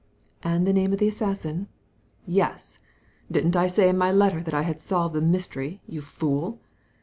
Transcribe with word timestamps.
*' 0.25 0.41
And 0.51 0.65
the 0.65 0.73
name 0.73 0.93
of 0.93 0.97
the 0.97 1.07
assassin?" 1.09 1.67
"Yes! 2.25 2.79
Didn't 3.31 3.55
I 3.55 3.67
say 3.67 3.87
in 3.87 3.99
my 3.99 4.11
letter 4.11 4.41
that 4.41 4.51
I 4.55 4.63
had 4.63 4.81
solved 4.81 5.13
the 5.13 5.21
mystery, 5.21 5.79
you 5.85 6.01
fool 6.01 6.59